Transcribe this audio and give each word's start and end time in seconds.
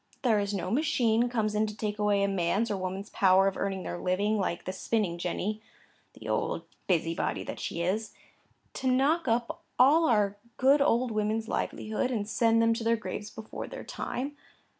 There 0.23 0.39
is 0.39 0.51
no 0.51 0.71
machine 0.71 1.29
comes 1.29 1.53
in 1.53 1.67
to 1.67 1.77
take 1.77 1.99
away 1.99 2.23
a 2.23 2.27
man's 2.27 2.71
or 2.71 2.75
woman's 2.77 3.11
power 3.11 3.47
of 3.47 3.55
earning 3.55 3.83
their 3.83 3.99
living, 3.99 4.39
like 4.39 4.65
the 4.65 4.73
spinning 4.73 5.19
jenny 5.19 5.61
(the 6.13 6.27
old 6.27 6.63
busybody 6.87 7.43
that 7.43 7.59
she 7.59 7.83
is), 7.83 8.11
to 8.73 8.87
knock 8.87 9.27
up 9.27 9.61
all 9.77 10.09
our 10.09 10.37
good 10.57 10.81
old 10.81 11.11
women's 11.11 11.47
livelihood, 11.47 12.09
and 12.09 12.27
send 12.27 12.63
them 12.63 12.73
to 12.73 12.83
their 12.83 12.97
graves 12.97 13.29
before 13.29 13.67
their 13.67 13.83
time. 13.83 14.35